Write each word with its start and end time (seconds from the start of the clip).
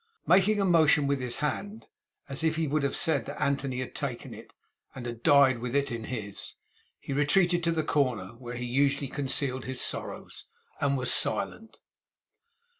Making 0.25 0.59
a 0.59 0.65
motion 0.65 1.05
with 1.05 1.19
his 1.19 1.37
hand, 1.45 1.85
as 2.27 2.43
if 2.43 2.55
he 2.55 2.65
would 2.67 2.81
have 2.81 2.95
said 2.95 3.25
that 3.25 3.39
Anthony 3.39 3.81
had 3.81 3.93
taken 3.93 4.33
it, 4.33 4.51
and 4.95 5.05
had 5.05 5.21
died 5.21 5.59
with 5.59 5.75
it 5.75 5.91
in 5.91 6.05
his, 6.05 6.55
he 6.99 7.13
retreated 7.13 7.63
to 7.65 7.71
the 7.71 7.83
corner 7.83 8.29
where 8.29 8.55
he 8.55 8.65
usually 8.65 9.07
concealed 9.09 9.65
his 9.65 9.79
sorrows; 9.79 10.45
and 10.79 10.97
was 10.97 11.13
silent. 11.13 11.77